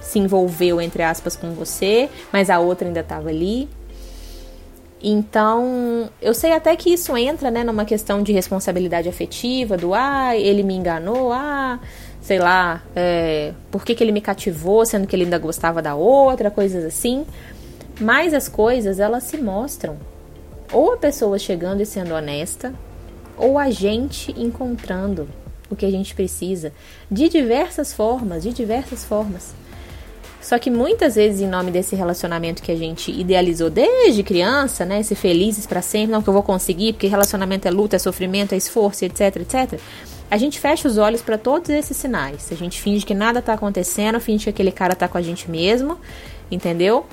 se 0.00 0.18
envolveu 0.18 0.80
entre 0.80 1.02
aspas 1.02 1.36
com 1.36 1.52
você, 1.52 2.08
mas 2.32 2.50
a 2.50 2.58
outra 2.58 2.88
ainda 2.88 3.00
estava 3.00 3.28
ali. 3.28 3.68
Então, 5.02 6.10
eu 6.20 6.34
sei 6.34 6.52
até 6.52 6.76
que 6.76 6.92
isso 6.92 7.16
entra, 7.16 7.50
né, 7.50 7.64
numa 7.64 7.86
questão 7.86 8.22
de 8.22 8.32
responsabilidade 8.32 9.08
afetiva, 9.08 9.76
do 9.76 9.94
ah, 9.94 10.36
ele 10.36 10.62
me 10.62 10.74
enganou, 10.74 11.32
ah, 11.32 11.80
sei 12.20 12.38
lá, 12.38 12.82
é, 12.94 13.54
por 13.70 13.82
que, 13.82 13.94
que 13.94 14.04
ele 14.04 14.12
me 14.12 14.20
cativou, 14.20 14.84
sendo 14.84 15.06
que 15.06 15.16
ele 15.16 15.24
ainda 15.24 15.38
gostava 15.38 15.80
da 15.80 15.94
outra, 15.94 16.50
coisas 16.50 16.84
assim. 16.84 17.24
Mas 17.98 18.34
as 18.34 18.46
coisas, 18.46 19.00
elas 19.00 19.24
se 19.24 19.38
mostram. 19.38 19.96
Ou 20.70 20.92
a 20.94 20.96
pessoa 20.98 21.38
chegando 21.38 21.80
e 21.80 21.86
sendo 21.86 22.14
honesta, 22.14 22.74
ou 23.38 23.58
a 23.58 23.70
gente 23.70 24.32
encontrando 24.38 25.26
o 25.70 25.76
que 25.76 25.86
a 25.86 25.90
gente 25.90 26.14
precisa, 26.14 26.72
de 27.10 27.28
diversas 27.28 27.92
formas, 27.92 28.42
de 28.42 28.52
diversas 28.52 29.04
formas. 29.04 29.54
Só 30.40 30.58
que 30.58 30.70
muitas 30.70 31.16
vezes, 31.16 31.42
em 31.42 31.46
nome 31.46 31.70
desse 31.70 31.94
relacionamento 31.94 32.62
que 32.62 32.72
a 32.72 32.76
gente 32.76 33.10
idealizou 33.10 33.68
desde 33.68 34.22
criança, 34.22 34.84
né? 34.84 35.02
Ser 35.02 35.14
felizes 35.14 35.66
para 35.66 35.82
sempre, 35.82 36.12
não 36.12 36.22
que 36.22 36.28
eu 36.28 36.32
vou 36.32 36.42
conseguir, 36.42 36.94
porque 36.94 37.06
relacionamento 37.06 37.68
é 37.68 37.70
luta, 37.70 37.96
é 37.96 37.98
sofrimento, 37.98 38.54
é 38.54 38.56
esforço, 38.56 39.04
etc, 39.04 39.36
etc. 39.36 39.78
A 40.30 40.36
gente 40.38 40.58
fecha 40.58 40.88
os 40.88 40.96
olhos 40.96 41.20
para 41.20 41.36
todos 41.36 41.68
esses 41.68 41.96
sinais. 41.96 42.50
A 42.50 42.54
gente 42.54 42.80
finge 42.80 43.04
que 43.04 43.14
nada 43.14 43.42
tá 43.42 43.52
acontecendo, 43.52 44.18
finge 44.18 44.44
que 44.44 44.50
aquele 44.50 44.72
cara 44.72 44.94
tá 44.94 45.08
com 45.08 45.18
a 45.18 45.22
gente 45.22 45.50
mesmo, 45.50 45.98
entendeu? 46.50 47.04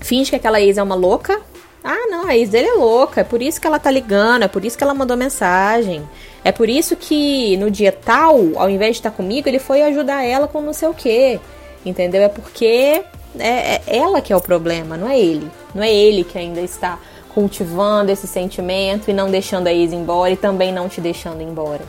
Finge 0.00 0.30
que 0.30 0.36
aquela 0.36 0.60
ex 0.60 0.78
é 0.78 0.82
uma 0.82 0.94
louca. 0.94 1.40
Ah, 1.82 2.06
não, 2.08 2.28
a 2.28 2.36
ex 2.36 2.50
dele 2.50 2.68
é 2.68 2.74
louca, 2.74 3.22
é 3.22 3.24
por 3.24 3.42
isso 3.42 3.60
que 3.60 3.66
ela 3.66 3.78
tá 3.78 3.90
ligando, 3.90 4.44
é 4.44 4.48
por 4.48 4.64
isso 4.64 4.78
que 4.78 4.84
ela 4.84 4.94
mandou 4.94 5.16
mensagem. 5.16 6.08
É 6.44 6.52
por 6.52 6.68
isso 6.68 6.94
que 6.94 7.56
no 7.56 7.70
dia 7.70 7.90
tal, 7.90 8.38
ao 8.56 8.70
invés 8.70 8.92
de 8.92 9.00
estar 9.00 9.10
comigo, 9.10 9.48
ele 9.48 9.58
foi 9.58 9.82
ajudar 9.82 10.22
ela 10.22 10.46
com 10.46 10.60
não 10.60 10.72
sei 10.72 10.88
o 10.88 10.94
quê. 10.94 11.40
Entendeu? 11.84 12.22
É 12.22 12.28
porque 12.28 13.04
é, 13.38 13.76
é 13.76 13.82
ela 13.86 14.20
que 14.20 14.32
é 14.32 14.36
o 14.36 14.40
problema, 14.40 14.96
não 14.96 15.08
é 15.08 15.18
ele. 15.18 15.50
Não 15.74 15.82
é 15.82 15.92
ele 15.92 16.24
que 16.24 16.38
ainda 16.38 16.60
está 16.60 16.98
cultivando 17.34 18.10
esse 18.10 18.26
sentimento 18.26 19.10
e 19.10 19.14
não 19.14 19.30
deixando 19.30 19.66
a 19.66 19.72
ex 19.72 19.92
embora 19.92 20.32
e 20.32 20.36
também 20.36 20.72
não 20.72 20.88
te 20.88 21.00
deixando 21.00 21.40
embora. 21.40 21.84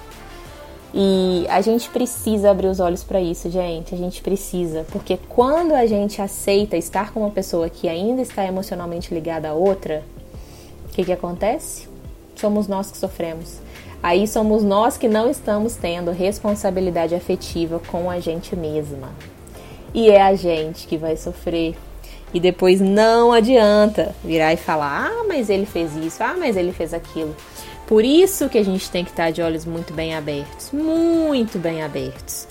E 0.93 1.45
a 1.49 1.59
gente 1.59 1.89
precisa 1.89 2.51
abrir 2.51 2.67
os 2.67 2.79
olhos 2.79 3.03
para 3.03 3.19
isso, 3.19 3.49
gente. 3.49 3.95
A 3.95 3.97
gente 3.97 4.21
precisa, 4.21 4.85
porque 4.91 5.17
quando 5.27 5.73
a 5.73 5.85
gente 5.85 6.21
aceita 6.21 6.77
estar 6.77 7.11
com 7.11 7.21
uma 7.21 7.31
pessoa 7.31 7.67
que 7.67 7.89
ainda 7.89 8.21
está 8.21 8.45
emocionalmente 8.45 9.13
ligada 9.13 9.49
a 9.49 9.53
outra, 9.53 10.03
o 10.85 10.89
que, 10.89 11.03
que 11.03 11.11
acontece? 11.11 11.89
Somos 12.35 12.67
nós 12.67 12.91
que 12.91 12.97
sofremos. 12.97 13.57
Aí 14.03 14.27
somos 14.27 14.63
nós 14.63 14.95
que 14.95 15.07
não 15.07 15.29
estamos 15.29 15.75
tendo 15.75 16.11
responsabilidade 16.11 17.15
afetiva 17.15 17.81
com 17.89 18.09
a 18.09 18.19
gente 18.19 18.55
mesma 18.55 19.09
e 19.93 20.09
é 20.09 20.21
a 20.21 20.35
gente 20.35 20.87
que 20.87 20.97
vai 20.97 21.15
sofrer. 21.15 21.75
E 22.33 22.39
depois 22.39 22.81
não 22.81 23.31
adianta 23.31 24.15
virar 24.23 24.53
e 24.53 24.57
falar: 24.57 25.11
ah, 25.11 25.23
mas 25.27 25.49
ele 25.49 25.65
fez 25.65 25.95
isso, 25.95 26.23
ah, 26.23 26.35
mas 26.37 26.57
ele 26.57 26.71
fez 26.71 26.93
aquilo. 26.93 27.35
Por 27.85 28.03
isso 28.03 28.49
que 28.49 28.57
a 28.57 28.63
gente 28.63 28.89
tem 28.89 29.03
que 29.03 29.11
estar 29.11 29.29
de 29.31 29.41
olhos 29.41 29.65
muito 29.65 29.93
bem 29.93 30.15
abertos 30.15 30.71
muito 30.71 31.59
bem 31.59 31.83
abertos. 31.83 32.47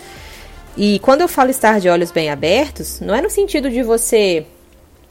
E 0.77 0.99
quando 1.01 1.23
eu 1.23 1.29
falo 1.29 1.51
estar 1.51 1.81
de 1.81 1.89
olhos 1.89 2.11
bem 2.11 2.31
abertos, 2.31 3.01
não 3.01 3.15
é 3.15 3.21
no 3.21 3.29
sentido 3.29 3.69
de 3.69 3.83
você 3.83 4.47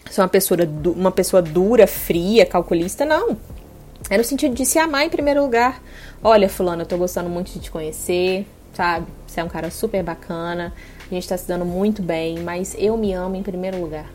ser 0.10 0.22
uma 0.22 0.28
pessoa, 0.28 0.60
uma 0.96 1.12
pessoa 1.12 1.42
dura, 1.42 1.86
fria, 1.86 2.46
calculista, 2.46 3.06
não. 3.06 3.38
É 4.10 4.18
no 4.18 4.24
sentido 4.24 4.56
de 4.56 4.66
se 4.66 4.80
amar 4.80 5.06
em 5.06 5.10
primeiro 5.10 5.42
lugar. 5.42 5.82
Olha, 6.24 6.50
fulano, 6.50 6.82
eu 6.82 6.86
tô 6.86 6.98
gostando 6.98 7.30
muito 7.30 7.52
de 7.52 7.60
te 7.60 7.72
conhecer, 7.72 8.46
sabe? 8.74 9.06
Você 9.28 9.40
é 9.40 9.44
um 9.44 9.50
cara 9.50 9.70
super 9.70 10.04
bacana 10.04 10.74
a 11.16 11.20
gente 11.20 11.28
tá 11.28 11.38
se 11.38 11.48
dando 11.48 11.66
muito 11.66 12.02
bem, 12.02 12.40
mas 12.40 12.76
eu 12.78 12.98
me 12.98 13.14
amo 13.14 13.36
em 13.36 13.44
primeiro 13.44 13.80
lugar. 13.80 14.12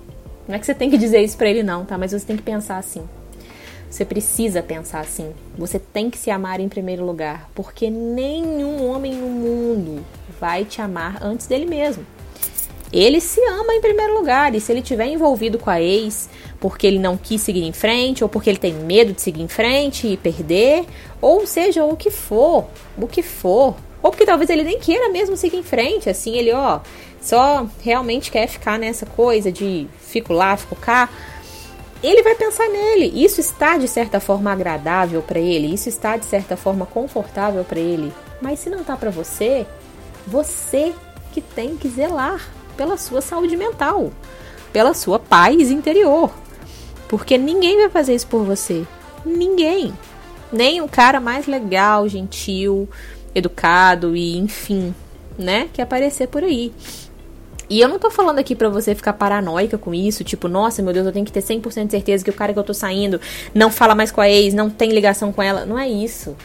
Não 0.49 0.55
é 0.55 0.59
que 0.59 0.67
você 0.67 0.75
tem 0.75 0.91
que 0.91 0.97
dizer 0.97 1.23
isso 1.23 1.37
pra 1.37 1.49
ele, 1.49 1.63
não, 1.63 1.85
tá? 1.85 1.99
Mas 1.99 2.13
você 2.13 2.25
tem 2.25 2.37
que 2.37 2.43
pensar 2.43 2.79
assim. 2.79 3.03
Você 3.91 4.05
precisa 4.05 4.63
pensar 4.63 5.01
assim. 5.01 5.33
Você 5.57 5.79
tem 5.79 6.11
que 6.11 6.19
se 6.19 6.31
amar 6.31 6.61
em 6.61 6.69
primeiro 6.69 7.05
lugar, 7.05 7.51
porque 7.55 7.91
nenhum 7.91 8.87
homem 8.87 9.15
no 9.15 9.29
mundo 9.29 10.05
vai 10.41 10.65
te 10.65 10.81
amar 10.81 11.23
antes 11.23 11.47
dele 11.47 11.67
mesmo. 11.67 12.07
Ele 12.93 13.21
se 13.21 13.41
ama 13.41 13.75
em 13.75 13.81
primeiro 13.81 14.15
lugar, 14.15 14.55
e 14.55 14.61
se 14.61 14.73
ele 14.73 14.83
tiver 14.83 15.07
envolvido 15.07 15.59
com 15.59 15.71
a 15.71 15.81
ex 15.81 16.29
porque 16.59 16.87
ele 16.87 16.99
não 16.99 17.17
quis 17.17 17.43
seguir 17.43 17.65
em 17.65 17.73
frente, 17.73 18.23
ou 18.23 18.31
porque 18.31 18.49
ele 18.49 18.59
tem 18.59 18.73
medo 18.73 19.13
de 19.13 19.21
seguir 19.21 19.43
em 19.43 19.49
frente 19.49 20.07
e 20.07 20.17
perder, 20.17 20.87
ou 21.21 21.47
seja, 21.47 21.85
o 21.85 21.97
que 21.97 22.11
for, 22.11 22.65
o 22.97 23.07
que 23.07 23.23
for, 23.23 23.75
ou 24.07 24.11
porque 24.13 24.25
talvez 24.25 24.49
ele 24.49 24.63
nem 24.63 24.79
queira 24.79 25.09
mesmo 25.09 25.37
seguir 25.37 25.57
em 25.57 25.65
frente, 25.65 26.09
assim, 26.09 26.37
ele, 26.37 26.53
ó, 26.53 26.79
só 27.21 27.67
realmente 27.83 28.31
quer 28.31 28.47
ficar 28.47 28.79
nessa 28.79 29.05
coisa 29.05 29.51
de 29.51 29.89
fico 29.99 30.33
lá, 30.33 30.57
fico 30.57 30.77
cá. 30.77 31.09
Ele 32.01 32.23
vai 32.23 32.37
pensar 32.37 32.69
nele. 32.69 33.11
Isso 33.13 33.41
está 33.41 33.77
de 33.77 33.89
certa 33.89 34.21
forma 34.21 34.53
agradável 34.53 35.21
para 35.23 35.41
ele, 35.41 35.75
isso 35.75 35.89
está 35.89 36.17
de 36.17 36.25
certa 36.25 36.57
forma 36.57 36.87
confortável 36.87 37.65
para 37.65 37.81
ele. 37.81 38.13
Mas 38.41 38.61
se 38.61 38.71
não 38.71 38.85
tá 38.85 38.97
para 38.97 39.11
você, 39.11 39.67
você 40.25 40.95
que 41.33 41.41
tem 41.41 41.77
que 41.77 41.89
zelar 41.89 42.49
pela 42.77 42.97
sua 42.97 43.21
saúde 43.21 43.57
mental, 43.57 44.13
pela 44.73 44.95
sua 44.95 45.19
paz 45.19 45.69
interior. 45.69 46.31
Porque 47.09 47.37
ninguém 47.37 47.77
vai 47.77 47.91
fazer 47.91 48.15
isso 48.15 48.29
por 48.29 48.45
você. 48.45 48.87
Ninguém. 49.25 49.93
Nem 50.53 50.81
o 50.81 50.87
cara 50.87 51.19
mais 51.19 51.49
legal, 51.49 52.09
gentil, 52.09 52.89
educado 53.37 54.17
e 54.17 54.39
enfim, 54.39 54.95
né, 55.39 55.69
que 55.73 55.83
aparecer 55.83 56.27
por 56.27 56.43
aí. 56.43 56.73
E 57.69 57.81
eu 57.81 57.89
não 57.89 57.99
tô 57.99 58.11
falando 58.11 58.39
aqui 58.39 58.55
pra 58.55 58.69
você 58.69 58.95
ficar 58.95 59.13
paranoica 59.13 59.77
com 59.77 59.93
isso, 59.93 60.23
tipo, 60.23 60.47
nossa, 60.47 60.83
meu 60.83 60.93
Deus, 60.93 61.07
eu 61.07 61.13
tenho 61.13 61.27
que 61.27 61.33
ter 61.33 61.43
100% 61.43 61.87
de 61.87 61.91
certeza 61.91 62.25
que 62.25 62.31
o 62.31 62.33
cara 62.33 62.53
que 62.53 62.59
eu 62.59 62.65
tô 62.65 62.73
saindo 62.73 63.21
não 63.53 63.71
fala 63.71 63.95
mais 63.95 64.13
com 64.13 64.21
a 64.21 64.31
ex, 64.31 64.55
não 64.55 64.71
tem 64.71 64.91
ligação 64.91 65.33
com 65.33 65.43
ela. 65.43 65.67
Não 65.67 65.77
é 65.77 65.89
isso. 65.89 66.37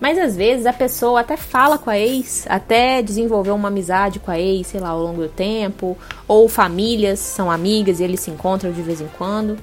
Mas 0.00 0.18
às 0.18 0.36
vezes 0.36 0.64
a 0.64 0.72
pessoa 0.72 1.20
até 1.20 1.36
fala 1.36 1.78
com 1.78 1.90
a 1.90 1.98
ex, 1.98 2.46
até 2.48 3.02
desenvolveu 3.02 3.56
uma 3.56 3.68
amizade 3.68 4.20
com 4.20 4.30
a 4.30 4.38
ex, 4.38 4.68
sei 4.68 4.80
lá, 4.80 4.90
ao 4.90 5.02
longo 5.02 5.22
do 5.22 5.28
tempo, 5.28 5.98
ou 6.28 6.48
famílias 6.48 7.18
são 7.18 7.50
amigas 7.50 7.98
e 7.98 8.04
eles 8.04 8.20
se 8.20 8.30
encontram 8.30 8.70
de 8.70 8.82
vez 8.82 9.00
em 9.00 9.08
quando. 9.18 9.58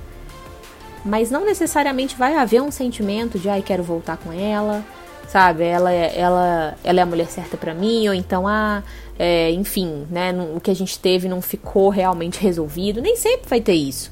Mas 1.04 1.32
não 1.32 1.46
necessariamente 1.46 2.18
vai 2.18 2.36
haver 2.36 2.62
um 2.62 2.72
sentimento 2.72 3.40
de, 3.40 3.48
ai, 3.50 3.62
quero 3.62 3.84
voltar 3.84 4.18
com 4.18 4.34
ela, 4.34 4.84
sabe? 5.30 5.64
Ela, 5.64 5.94
é, 5.94 6.20
ela, 6.20 6.76
ela 6.84 7.00
é 7.00 7.04
a 7.04 7.06
mulher 7.06 7.28
certa 7.28 7.56
para 7.56 7.74
mim, 7.74 8.08
ou 8.08 8.14
então, 8.14 8.48
ah, 8.48 8.84
é, 9.18 9.52
enfim, 9.52 10.08
né? 10.10 10.34
O 10.56 10.60
que 10.60 10.72
a 10.72 10.76
gente 10.76 11.00
teve 11.00 11.28
não 11.30 11.42
ficou 11.42 11.90
realmente 11.90 12.40
resolvido. 12.42 13.02
Nem 13.02 13.16
sempre 13.16 13.48
vai 13.48 13.62
ter 13.62 13.74
isso. 13.74 14.12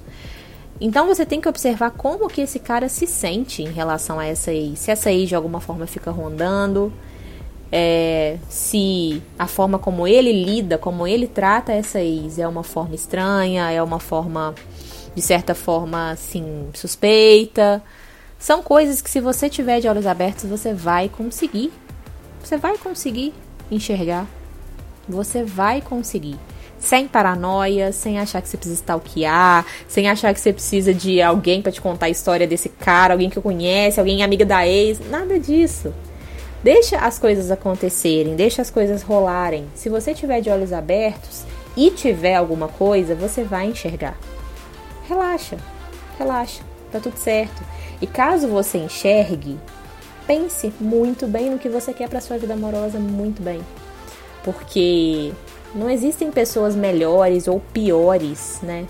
Então 0.80 1.08
você 1.08 1.26
tem 1.26 1.42
que 1.42 1.50
observar 1.50 1.92
como 1.92 2.28
que 2.28 2.42
esse 2.42 2.60
cara 2.60 2.88
se 2.88 3.08
sente 3.08 3.64
em 3.64 3.72
relação 3.72 4.20
a 4.20 4.26
essa 4.26 4.54
ex. 4.54 4.80
Se 4.80 4.92
essa 4.92 5.12
ex 5.12 5.28
de 5.28 5.36
alguma 5.36 5.60
forma 5.60 5.88
fica 5.88 6.12
rondando, 6.12 6.94
é, 7.72 8.38
se 8.48 9.22
a 9.40 9.48
forma 9.48 9.80
como 9.80 10.08
ele 10.08 10.32
lida, 10.32 10.78
como 10.78 11.08
ele 11.08 11.28
trata 11.28 11.72
essa 11.74 12.00
ex 12.00 12.38
é 12.38 12.48
uma 12.48 12.64
forma 12.64 12.94
estranha, 12.94 13.72
é 13.72 13.82
uma 13.82 14.00
forma, 14.00 14.54
de 15.16 15.22
certa 15.22 15.56
forma, 15.56 16.12
assim, 16.12 16.68
suspeita. 16.76 17.82
São 18.40 18.62
coisas 18.62 19.02
que 19.02 19.10
se 19.10 19.20
você 19.20 19.50
tiver 19.50 19.80
de 19.80 19.88
olhos 19.88 20.06
abertos, 20.06 20.46
você 20.46 20.74
vai 20.74 21.10
conseguir. 21.10 21.72
Você 22.44 22.58
vai 22.58 22.78
conseguir 22.78 23.34
enxergar. 23.70 24.28
Você 25.08 25.44
vai 25.44 25.82
conseguir. 25.82 26.38
Sem 26.80 27.08
paranoia, 27.08 27.92
sem 27.92 28.20
achar 28.20 28.42
que 28.42 28.48
você 28.48 28.56
precisa 28.56 28.80
stalkear, 28.80 29.66
sem 29.88 30.08
achar 30.08 30.32
que 30.34 30.40
você 30.40 30.54
precisa 30.54 30.94
de 30.94 31.22
alguém 31.22 31.62
para 31.62 31.72
te 31.72 31.82
contar 31.82 32.06
a 32.06 32.10
história 32.10 32.46
desse 32.46 32.70
cara, 32.70 33.16
alguém 33.16 33.32
que 33.32 33.42
conhece, 33.42 34.00
alguém 34.00 34.22
amiga 34.24 34.46
da 34.46 34.68
ex, 34.68 35.00
nada 35.10 35.40
disso. 35.40 35.92
Deixa 36.64 36.98
as 36.98 37.18
coisas 37.18 37.50
acontecerem, 37.50 38.36
deixa 38.36 38.62
as 38.62 38.70
coisas 38.70 39.02
rolarem. 39.02 39.68
Se 39.74 39.90
você 39.90 40.14
tiver 40.14 40.42
de 40.42 40.50
olhos 40.50 40.72
abertos 40.72 41.44
e 41.76 41.90
tiver 41.90 42.36
alguma 42.36 42.68
coisa, 42.68 43.16
você 43.16 43.44
vai 43.44 43.68
enxergar. 43.68 44.18
Relaxa, 45.08 45.58
relaxa, 46.20 46.62
tá 47.00 47.10
tudo 47.10 47.18
certo. 47.18 47.64
E 48.02 48.08
caso 48.08 48.48
você 48.48 48.78
enxergue, 48.78 49.58
pense 50.26 50.72
muito 50.80 51.28
bem 51.28 51.50
no 51.50 51.60
que 51.60 51.70
você 51.70 51.94
quer 51.94 52.10
para 52.10 52.22
sua 52.22 52.38
vida 52.38 52.54
amorosa, 52.54 53.00
muito 53.00 53.42
bem. 53.42 53.62
Porque 54.44 55.32
não 55.74 55.90
existem 55.90 56.32
pessoas 56.32 56.76
melhores 56.76 57.48
ou 57.48 57.60
piores, 57.60 58.60
né? 58.62 58.86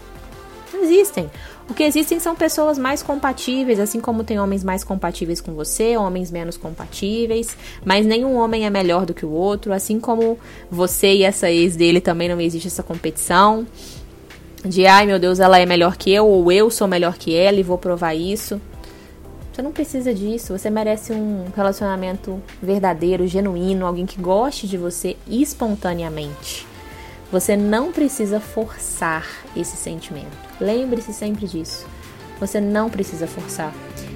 Não 0.74 0.84
existem. 0.84 1.30
O 1.70 1.74
que 1.74 1.84
existem 1.84 2.18
são 2.20 2.34
pessoas 2.34 2.78
mais 2.78 3.04
compatíveis, 3.04 3.80
assim 3.80 4.00
como 4.00 4.24
tem 4.24 4.40
homens 4.40 4.64
mais 4.64 4.86
compatíveis 4.86 5.42
com 5.42 5.54
você, 5.54 5.98
homens 5.98 6.32
menos 6.32 6.56
compatíveis, 6.56 7.58
mas 7.84 8.06
nenhum 8.06 8.36
homem 8.36 8.66
é 8.66 8.70
melhor 8.70 9.06
do 9.06 9.14
que 9.14 9.26
o 9.26 9.32
outro, 9.32 9.74
assim 9.74 10.00
como 10.00 10.40
você 10.72 11.14
e 11.16 11.24
essa 11.24 11.52
ex 11.52 11.76
dele 11.76 12.00
também 12.00 12.30
não 12.30 12.40
existe 12.40 12.68
essa 12.68 12.84
competição 12.84 13.68
de 14.66 14.86
ai 14.86 15.06
meu 15.06 15.20
Deus, 15.20 15.40
ela 15.40 15.60
é 15.60 15.66
melhor 15.66 15.96
que 15.96 16.12
eu 16.12 16.26
ou 16.28 16.52
eu 16.52 16.70
sou 16.70 16.88
melhor 16.88 17.18
que 17.18 17.36
ela 17.36 17.60
e 17.60 17.64
vou 17.64 17.78
provar 17.78 18.14
isso 18.16 18.60
Você 19.54 19.62
não 19.62 19.72
precisa 19.72 20.14
disso. 20.14 20.58
Você 20.58 20.70
merece 20.70 21.14
um 21.14 21.46
relacionamento 21.56 22.42
verdadeiro, 22.62 23.26
genuíno, 23.28 23.86
alguém 23.86 24.06
que 24.06 24.22
goste 24.22 24.68
de 24.68 24.78
você 24.78 25.18
espontaneamente. 25.28 26.68
Você 27.32 27.58
não 27.58 27.92
precisa 27.92 28.40
forçar 28.40 29.26
esse 29.56 29.76
sentimento. 29.76 30.38
Lembre-se 30.62 31.12
sempre 31.12 31.48
disso. 31.48 31.86
Você 32.40 32.62
não 32.62 32.90
precisa 32.90 33.28
forçar. 33.28 33.74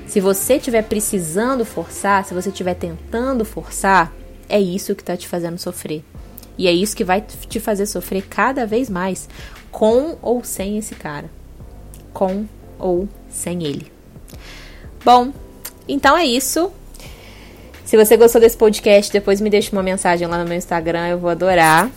Se 0.08 0.20
você 0.20 0.56
estiver 0.56 0.84
precisando 0.84 1.66
forçar, 1.66 2.24
se 2.24 2.34
você 2.34 2.50
estiver 2.50 2.76
tentando 2.76 3.44
forçar, 3.44 4.14
é 4.48 4.60
isso 4.60 4.94
que 4.96 5.02
está 5.02 5.18
te 5.18 5.28
fazendo 5.28 5.58
sofrer. 5.58 6.04
E 6.58 6.68
é 6.68 6.72
isso 6.72 6.96
que 6.96 7.04
vai 7.04 7.22
te 7.22 7.60
fazer 7.60 7.86
sofrer 7.86 8.24
cada 8.30 8.66
vez 8.68 8.90
mais, 8.90 9.28
com 9.72 10.18
ou 10.22 10.44
sem 10.44 10.78
esse 10.78 10.96
cara. 10.96 11.30
Com 12.14 12.46
ou 12.78 13.08
sem 13.30 13.64
ele. 13.64 13.92
Bom, 15.04 15.32
então 15.88 16.18
é 16.18 16.26
isso. 16.26 16.72
Se 17.86 17.98
você 17.98 18.16
gostou 18.16 18.40
desse 18.40 18.56
podcast, 18.56 19.12
depois 19.12 19.42
me 19.42 19.50
deixa 19.50 19.72
uma 19.72 19.84
mensagem 19.84 20.28
lá 20.28 20.38
no 20.38 20.48
meu 20.48 20.58
Instagram, 20.58 21.08
eu 21.08 21.20
vou 21.20 21.30
adorar. 21.30 21.90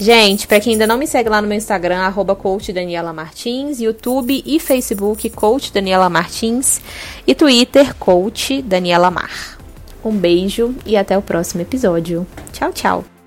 Gente, 0.00 0.46
para 0.46 0.60
quem 0.60 0.74
ainda 0.74 0.86
não 0.86 0.96
me 0.96 1.08
segue 1.08 1.28
lá 1.28 1.42
no 1.42 1.48
meu 1.48 1.58
Instagram, 1.58 1.98
arroba 1.98 2.36
Coach 2.36 2.72
Daniela 2.72 3.12
Martins, 3.12 3.80
YouTube 3.80 4.42
e 4.46 4.60
Facebook 4.60 5.28
Coach 5.30 5.72
Daniela 5.72 6.08
Martins 6.08 6.80
e 7.26 7.34
Twitter 7.34 7.94
Coach 7.96 8.62
Daniela 8.62 9.10
Mar. 9.10 9.58
Um 10.04 10.16
beijo 10.16 10.74
e 10.86 10.96
até 10.96 11.18
o 11.18 11.22
próximo 11.22 11.62
episódio. 11.62 12.24
Tchau, 12.52 12.72
tchau! 12.72 13.17